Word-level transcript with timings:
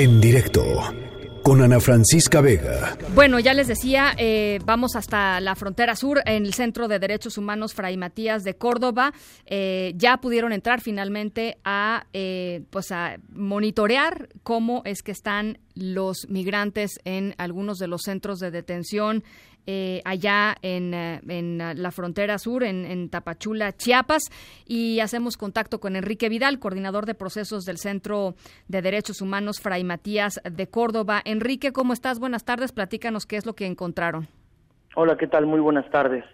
En 0.00 0.18
directo 0.18 0.64
con 1.42 1.60
Ana 1.60 1.78
Francisca 1.78 2.40
Vega. 2.40 2.96
Bueno, 3.14 3.38
ya 3.38 3.52
les 3.52 3.68
decía, 3.68 4.14
eh, 4.16 4.58
vamos 4.64 4.96
hasta 4.96 5.40
la 5.40 5.54
frontera 5.56 5.94
sur, 5.94 6.22
en 6.24 6.46
el 6.46 6.54
Centro 6.54 6.88
de 6.88 6.98
Derechos 6.98 7.36
Humanos 7.36 7.74
Fray 7.74 7.98
Matías 7.98 8.42
de 8.42 8.54
Córdoba. 8.54 9.12
Eh, 9.44 9.92
ya 9.96 10.16
pudieron 10.16 10.54
entrar 10.54 10.80
finalmente 10.80 11.58
a, 11.64 12.06
eh, 12.14 12.62
pues 12.70 12.92
a 12.92 13.18
monitorear 13.28 14.30
cómo 14.42 14.80
es 14.86 15.02
que 15.02 15.12
están 15.12 15.58
los 15.74 16.26
migrantes 16.28 17.00
en 17.04 17.34
algunos 17.38 17.78
de 17.78 17.88
los 17.88 18.02
centros 18.02 18.38
de 18.38 18.50
detención 18.50 19.22
eh, 19.66 20.00
allá 20.04 20.56
en, 20.62 20.94
eh, 20.94 21.20
en, 21.28 21.58
la 21.58 21.90
frontera 21.90 22.38
sur, 22.38 22.64
en, 22.64 23.08
Tapachula, 23.10 23.72
Chiapas, 23.72 24.22
y 24.66 25.00
hacemos 25.00 25.36
contacto 25.36 25.80
con 25.80 25.96
Enrique 25.96 26.28
Vidal, 26.28 26.58
coordinador 26.58 27.06
de 27.06 27.14
procesos 27.14 27.64
del 27.64 27.78
Centro 27.78 28.34
de 28.68 28.82
Derechos 28.82 29.20
Humanos 29.20 29.60
Fray 29.60 29.84
Matías 29.84 30.40
de 30.50 30.66
Córdoba. 30.68 31.20
Enrique, 31.24 31.72
¿cómo 31.72 31.92
estás? 31.92 32.18
Buenas 32.18 32.44
tardes, 32.44 32.72
platícanos 32.72 33.26
qué 33.26 33.36
es 33.36 33.46
lo 33.46 33.54
que 33.54 33.66
encontraron. 33.66 34.28
Hola, 34.96 35.16
¿qué 35.16 35.26
tal? 35.26 35.46
Muy 35.46 35.60
buenas 35.60 35.88
tardes. 35.90 36.24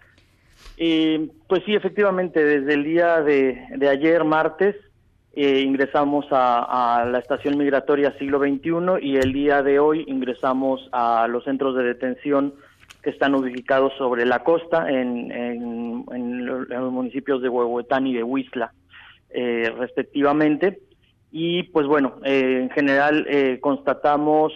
Eh, 0.77 1.29
pues 1.47 1.63
sí, 1.65 1.75
efectivamente, 1.75 2.43
desde 2.43 2.73
el 2.73 2.83
día 2.83 3.21
de, 3.21 3.87
ayer, 3.89 4.23
martes, 4.23 4.75
ingresamos 5.37 6.25
a, 6.31 7.07
la 7.09 7.19
estación 7.19 7.57
migratoria 7.57 8.17
siglo 8.17 8.39
XXI 8.39 8.99
y 9.01 9.17
el 9.17 9.33
día 9.33 9.61
de 9.61 9.77
hoy 9.79 10.03
ingresamos 10.07 10.89
a 10.91 11.27
los 11.27 11.43
centros 11.43 11.75
de 11.75 11.83
detención 11.83 12.55
que 13.03 13.11
están 13.11 13.35
ubicados 13.35 13.93
sobre 13.97 14.25
la 14.25 14.43
costa 14.43 14.89
en, 14.89 15.31
en, 15.31 16.45
los 16.45 16.91
municipios 16.91 17.41
de 17.41 17.49
Huehuetán 17.49 18.07
y 18.07 18.13
de 18.15 18.23
Huizla, 18.23 18.73
eh, 19.29 19.71
respectivamente. 19.77 20.79
Y 21.31 21.63
pues 21.63 21.85
bueno, 21.85 22.15
eh, 22.23 22.61
en 22.63 22.69
general 22.71 23.27
eh, 23.29 23.59
constatamos 23.61 24.53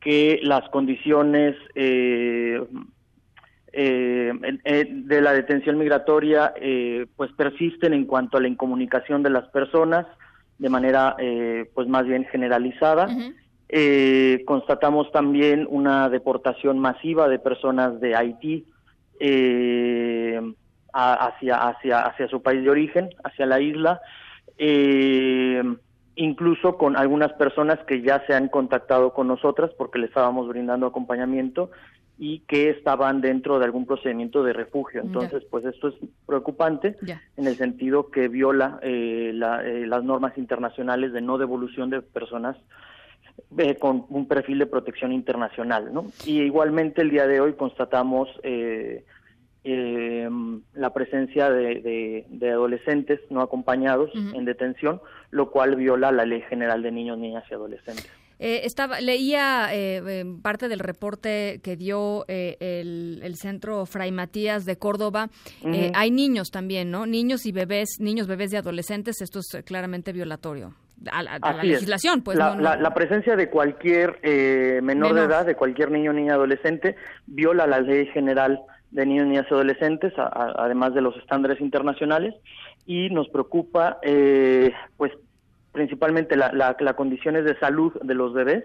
que 0.00 0.40
las 0.42 0.68
condiciones 0.68 1.56
de 3.72 5.20
la 5.22 5.32
detención 5.32 5.78
migratoria 5.78 6.52
pues 7.16 7.32
persisten 7.32 7.92
en 7.92 8.04
cuanto 8.04 8.36
a 8.36 8.40
la 8.40 8.48
incomunicación 8.48 9.22
de 9.22 9.30
las 9.30 9.48
personas 9.48 10.06
de 10.58 10.68
manera 10.68 11.16
pues 11.74 11.88
más 11.88 12.06
bien 12.06 12.24
generalizada. 12.26 13.08
Eh, 13.72 14.42
constatamos 14.46 15.12
también 15.12 15.64
una 15.70 16.08
deportación 16.08 16.80
masiva 16.80 17.28
de 17.28 17.38
personas 17.38 18.00
de 18.00 18.16
Haití 18.16 18.66
eh, 19.20 20.40
hacia, 20.92 21.68
hacia, 21.68 22.00
hacia 22.00 22.26
su 22.26 22.42
país 22.42 22.64
de 22.64 22.70
origen, 22.70 23.10
hacia 23.22 23.46
la 23.46 23.60
isla, 23.60 24.00
eh, 24.58 25.62
incluso 26.16 26.76
con 26.78 26.96
algunas 26.96 27.32
personas 27.34 27.78
que 27.86 28.02
ya 28.02 28.26
se 28.26 28.34
han 28.34 28.48
contactado 28.48 29.14
con 29.14 29.28
nosotras 29.28 29.70
porque 29.78 30.00
le 30.00 30.06
estábamos 30.06 30.48
brindando 30.48 30.86
acompañamiento 30.86 31.70
y 32.22 32.40
que 32.40 32.68
estaban 32.68 33.22
dentro 33.22 33.58
de 33.58 33.64
algún 33.64 33.86
procedimiento 33.86 34.42
de 34.42 34.52
refugio. 34.52 35.00
Entonces, 35.00 35.42
pues 35.50 35.64
esto 35.64 35.88
es 35.88 35.94
preocupante 36.26 36.98
en 37.38 37.46
el 37.46 37.56
sentido 37.56 38.10
que 38.10 38.28
viola 38.28 38.78
las 38.82 40.04
normas 40.04 40.36
internacionales 40.36 41.14
de 41.14 41.22
no 41.22 41.38
devolución 41.38 41.88
de 41.88 42.02
personas 42.02 42.58
eh, 43.56 43.76
con 43.76 44.04
un 44.10 44.28
perfil 44.28 44.58
de 44.58 44.66
protección 44.66 45.12
internacional. 45.12 45.94
¿no? 45.94 46.04
Y 46.26 46.42
igualmente 46.42 47.00
el 47.00 47.08
día 47.08 47.26
de 47.26 47.40
hoy 47.40 47.54
constatamos 47.54 48.28
eh, 48.42 49.02
eh, 49.64 50.28
la 50.74 50.92
presencia 50.92 51.48
de, 51.48 52.26
adolescentes 52.52 53.20
no 53.30 53.40
acompañados 53.40 54.10
en 54.14 54.44
detención, 54.44 55.00
lo 55.30 55.50
cual 55.50 55.74
viola 55.74 56.12
la 56.12 56.26
Ley 56.26 56.42
General 56.42 56.82
de 56.82 56.92
Niños, 56.92 57.16
Niñas 57.16 57.44
y 57.50 57.54
Adolescentes. 57.54 58.10
Estaba 58.40 59.00
leía 59.00 59.68
parte 60.42 60.68
del 60.68 60.78
reporte 60.78 61.60
que 61.62 61.76
dio 61.76 62.24
el, 62.28 63.34
centro 63.36 63.86
Fray 63.86 64.12
Matías 64.12 64.64
de 64.64 64.76
Córdoba. 64.76 65.28
hay 65.94 66.10
niños 66.10 66.50
también, 66.50 66.90
¿no? 66.90 67.06
Niños 67.06 67.46
y 67.46 67.52
bebés, 67.52 67.96
niños, 68.00 68.26
bebés 68.26 68.52
y 68.52 68.56
adolescentes. 68.56 69.20
Esto 69.20 69.40
es 69.40 69.62
claramente 69.64 70.12
violatorio 70.12 70.74
a 71.10 71.22
la, 71.22 71.62
legislación. 71.62 72.22
Pues, 72.22 72.36
la, 72.38 72.94
presencia 72.94 73.36
de 73.36 73.48
cualquier 73.48 74.18
eh, 74.22 74.80
menor, 74.82 75.14
de 75.14 75.24
edad, 75.24 75.46
de 75.46 75.54
cualquier 75.54 75.90
niño, 75.90 76.12
niña, 76.12 76.34
adolescente, 76.34 76.96
viola 77.26 77.66
la 77.66 77.80
ley 77.80 78.06
general 78.06 78.60
de 78.90 79.06
niños, 79.06 79.26
niñas 79.26 79.46
y 79.50 79.54
adolescentes, 79.54 80.12
además 80.16 80.94
de 80.94 81.00
los 81.00 81.16
estándares 81.16 81.60
internacionales, 81.60 82.34
y 82.86 83.08
nos 83.10 83.28
preocupa, 83.28 83.98
eh, 84.02 84.72
pues, 84.96 85.12
principalmente 85.72 86.36
las 86.36 86.52
la, 86.52 86.94
condiciones 86.94 87.44
de 87.44 87.58
salud 87.58 87.92
de 88.02 88.14
los 88.14 88.32
bebés 88.32 88.64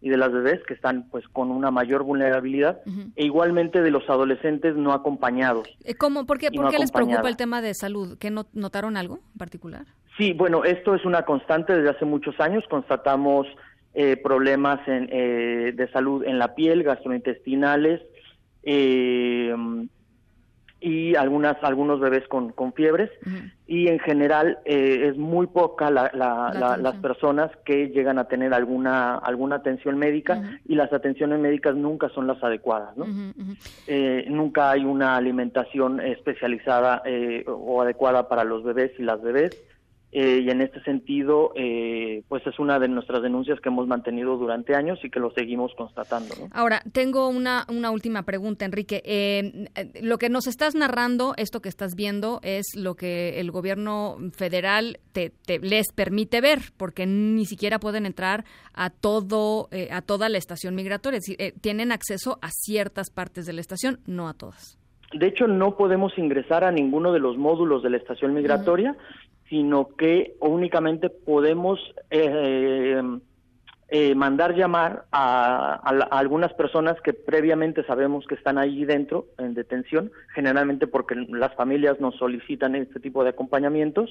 y 0.00 0.10
de 0.10 0.16
las 0.16 0.32
bebés 0.32 0.60
que 0.66 0.74
están 0.74 1.08
pues 1.10 1.26
con 1.28 1.50
una 1.50 1.70
mayor 1.70 2.04
vulnerabilidad 2.04 2.80
e 3.16 3.24
igualmente 3.24 3.82
de 3.82 3.90
los 3.90 4.08
adolescentes 4.08 4.76
no 4.76 4.92
acompañados. 4.92 5.68
Eh, 5.84 5.94
¿Cómo? 5.94 6.24
¿Por 6.24 6.38
qué, 6.38 6.50
¿por 6.52 6.70
qué 6.70 6.78
les 6.78 6.92
preocupa 6.92 7.28
el 7.28 7.36
tema 7.36 7.60
de 7.60 7.74
salud? 7.74 8.16
¿Qué 8.18 8.30
notaron 8.30 8.96
algo 8.96 9.18
en 9.32 9.38
particular? 9.38 9.86
Sí, 10.16 10.32
bueno, 10.32 10.64
esto 10.64 10.94
es 10.94 11.04
una 11.04 11.22
constante 11.22 11.72
desde 11.72 11.90
hace 11.90 12.04
muchos 12.04 12.38
años. 12.40 12.64
Constatamos 12.70 13.46
eh, 13.94 14.16
problemas 14.16 14.80
eh, 14.86 15.72
de 15.74 15.90
salud 15.90 16.24
en 16.24 16.38
la 16.38 16.54
piel, 16.54 16.84
gastrointestinales 16.84 18.00
eh, 18.62 19.54
y 20.80 21.16
algunas 21.16 21.56
algunos 21.62 22.00
bebés 22.00 22.26
con, 22.28 22.52
con 22.52 22.72
fiebres. 22.72 23.10
Y 23.66 23.88
en 23.88 23.98
general 23.98 24.58
es 24.64 25.16
muy 25.16 25.46
poca 25.46 25.90
las 25.90 26.96
personas 27.02 27.50
que 27.64 27.88
llegan 27.88 28.18
a 28.18 28.24
tener 28.24 28.54
alguna 28.54 29.16
alguna 29.16 29.56
atención 29.56 29.98
médica 29.98 30.58
y 30.66 30.74
las 30.74 30.92
atenciones 30.92 31.38
médicas 31.38 31.74
nunca 31.74 32.08
son 32.10 32.26
las 32.26 32.42
adecuadas. 32.42 32.96
¿no? 32.96 33.06
nunca 34.28 34.70
hay 34.70 34.84
una 34.84 35.16
alimentación 35.16 36.00
especializada 36.00 37.02
o 37.46 37.82
adecuada 37.82 38.28
para 38.28 38.44
los 38.44 38.62
bebés 38.62 38.92
y 38.98 39.02
las 39.02 39.20
bebés. 39.20 39.50
Eh, 40.10 40.40
y 40.42 40.50
en 40.50 40.62
este 40.62 40.82
sentido, 40.84 41.52
eh, 41.54 42.22
pues 42.28 42.46
es 42.46 42.58
una 42.58 42.78
de 42.78 42.88
nuestras 42.88 43.22
denuncias 43.22 43.60
que 43.60 43.68
hemos 43.68 43.86
mantenido 43.86 44.38
durante 44.38 44.74
años 44.74 44.98
y 45.04 45.10
que 45.10 45.20
lo 45.20 45.30
seguimos 45.32 45.74
constatando. 45.76 46.34
Ahora, 46.52 46.80
tengo 46.92 47.28
una, 47.28 47.66
una 47.68 47.90
última 47.90 48.22
pregunta, 48.22 48.64
Enrique. 48.64 49.02
Eh, 49.04 49.68
lo 50.00 50.16
que 50.16 50.30
nos 50.30 50.46
estás 50.46 50.74
narrando, 50.74 51.34
esto 51.36 51.60
que 51.60 51.68
estás 51.68 51.94
viendo, 51.94 52.40
es 52.42 52.74
lo 52.74 52.94
que 52.94 53.38
el 53.38 53.50
gobierno 53.50 54.16
federal 54.32 54.98
te, 55.12 55.32
les 55.60 55.92
permite 55.92 56.40
ver, 56.40 56.60
porque 56.78 57.04
ni 57.04 57.44
siquiera 57.44 57.78
pueden 57.78 58.06
entrar 58.06 58.44
a 58.72 58.88
todo 58.88 59.68
a 59.90 60.02
toda 60.02 60.28
la 60.28 60.38
estación 60.38 60.74
migratoria. 60.74 61.18
Es 61.18 61.26
decir, 61.26 61.54
tienen 61.60 61.92
acceso 61.92 62.38
a 62.40 62.48
ciertas 62.50 63.10
partes 63.10 63.44
de 63.44 63.52
la 63.52 63.60
estación, 63.60 64.00
no 64.06 64.28
a 64.28 64.34
todas. 64.34 64.78
De 65.12 65.26
hecho, 65.26 65.46
no 65.46 65.76
podemos 65.76 66.16
ingresar 66.18 66.64
a 66.64 66.72
ninguno 66.72 67.12
de 67.12 67.18
los 67.18 67.38
módulos 67.38 67.82
de 67.82 67.90
la 67.90 67.96
estación 67.96 68.34
migratoria 68.34 68.94
sino 69.48 69.88
que 69.96 70.36
únicamente 70.40 71.08
podemos 71.10 71.80
eh, 72.10 73.00
eh, 73.88 74.14
mandar 74.14 74.54
llamar 74.54 75.04
a, 75.10 75.74
algunas 76.10 76.52
personas 76.52 77.00
que 77.00 77.14
previamente 77.14 77.84
sabemos 77.84 78.26
que 78.26 78.34
están 78.34 78.58
ahí 78.58 78.84
dentro, 78.84 79.26
en 79.38 79.54
detención, 79.54 80.12
generalmente 80.34 80.86
porque 80.86 81.14
las 81.14 81.54
familias 81.54 81.98
nos 82.00 82.16
solicitan 82.16 82.74
este 82.74 83.00
tipo 83.00 83.24
de 83.24 83.30
acompañamientos, 83.30 84.10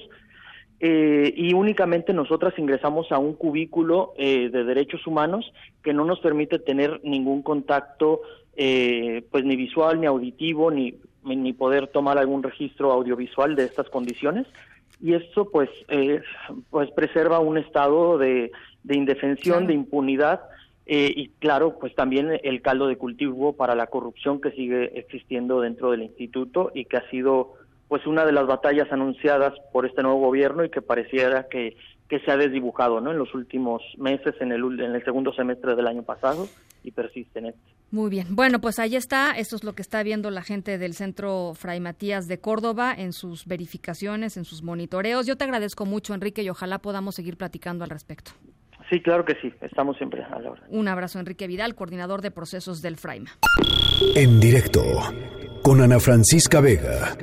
eh, 0.80 1.32
y 1.36 1.54
únicamente 1.54 2.12
nosotras 2.12 2.56
ingresamos 2.56 3.10
a 3.10 3.18
un 3.18 3.34
cubículo 3.34 4.14
de 4.16 4.48
derechos 4.48 5.04
humanos 5.08 5.52
que 5.82 5.92
no 5.92 6.04
nos 6.04 6.20
permite 6.20 6.60
tener 6.60 7.00
ningún 7.02 7.42
contacto, 7.42 8.20
pues 8.54 9.44
ni 9.44 9.56
visual, 9.56 10.00
ni 10.00 10.06
auditivo, 10.06 10.70
ni, 10.70 10.94
ni 11.24 11.52
poder 11.52 11.88
tomar 11.88 12.16
algún 12.16 12.44
registro 12.44 12.92
audiovisual 12.92 13.56
de 13.56 13.64
estas 13.64 13.88
condiciones 13.88 14.46
y 15.00 15.14
esto 15.14 15.50
pues 15.50 15.70
eh, 15.88 16.20
pues 16.70 16.90
preserva 16.90 17.38
un 17.38 17.58
estado 17.58 18.18
de, 18.18 18.50
de 18.82 18.96
indefensión, 18.96 19.66
de 19.66 19.74
impunidad 19.74 20.40
eh, 20.86 21.12
y 21.14 21.28
claro 21.38 21.78
pues 21.78 21.94
también 21.94 22.40
el 22.42 22.62
caldo 22.62 22.86
de 22.86 22.96
cultivo 22.96 23.54
para 23.54 23.74
la 23.74 23.86
corrupción 23.86 24.40
que 24.40 24.50
sigue 24.52 24.98
existiendo 24.98 25.60
dentro 25.60 25.90
del 25.90 26.02
instituto 26.02 26.70
y 26.74 26.86
que 26.86 26.96
ha 26.96 27.10
sido 27.10 27.54
pues 27.88 28.06
una 28.06 28.24
de 28.26 28.32
las 28.32 28.46
batallas 28.46 28.90
anunciadas 28.92 29.54
por 29.72 29.86
este 29.86 30.02
nuevo 30.02 30.18
gobierno 30.18 30.64
y 30.64 30.70
que 30.70 30.82
pareciera 30.82 31.48
que, 31.48 31.76
que 32.08 32.20
se 32.20 32.30
ha 32.30 32.36
desdibujado 32.36 33.00
¿no? 33.00 33.10
en 33.12 33.18
los 33.18 33.34
últimos 33.34 33.82
meses, 33.96 34.34
en 34.40 34.52
el, 34.52 34.80
en 34.80 34.94
el 34.94 35.04
segundo 35.04 35.32
semestre 35.32 35.74
del 35.74 35.86
año 35.86 36.02
pasado 36.02 36.48
y 36.82 36.90
persiste 36.90 37.38
en 37.38 37.46
este. 37.46 37.60
Muy 37.90 38.10
bien. 38.10 38.26
Bueno, 38.30 38.60
pues 38.60 38.78
ahí 38.78 38.96
está. 38.96 39.32
Esto 39.32 39.56
es 39.56 39.64
lo 39.64 39.74
que 39.74 39.82
está 39.82 40.02
viendo 40.02 40.30
la 40.30 40.42
gente 40.42 40.76
del 40.76 40.94
Centro 40.94 41.54
Fray 41.54 41.80
Matías 41.80 42.28
de 42.28 42.38
Córdoba 42.38 42.94
en 42.96 43.12
sus 43.12 43.46
verificaciones, 43.46 44.36
en 44.36 44.44
sus 44.44 44.62
monitoreos. 44.62 45.26
Yo 45.26 45.36
te 45.36 45.44
agradezco 45.44 45.86
mucho, 45.86 46.12
Enrique, 46.12 46.42
y 46.42 46.50
ojalá 46.50 46.80
podamos 46.80 47.14
seguir 47.14 47.38
platicando 47.38 47.84
al 47.84 47.90
respecto. 47.90 48.32
Sí, 48.90 49.00
claro 49.00 49.24
que 49.24 49.34
sí. 49.40 49.52
Estamos 49.60 49.96
siempre 49.96 50.22
a 50.22 50.38
la 50.38 50.50
hora. 50.50 50.62
Un 50.68 50.88
abrazo, 50.88 51.18
Enrique 51.18 51.46
Vidal, 51.46 51.74
coordinador 51.74 52.22
de 52.22 52.30
procesos 52.30 52.82
del 52.82 52.96
Fraima. 52.96 53.30
En 54.14 54.38
directo, 54.40 54.82
con 55.62 55.80
Ana 55.80 55.98
Francisca 55.98 56.60
Vega. 56.60 57.16